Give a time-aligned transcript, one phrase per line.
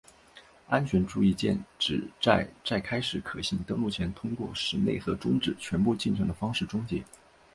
[0.67, 7.03] 安全注意键旨在在开始可信登录前通过使内核终止全部进程的方式终结。